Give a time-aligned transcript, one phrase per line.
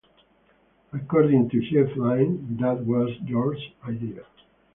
[0.93, 4.25] According to Jeff Lynne, That was George's idea.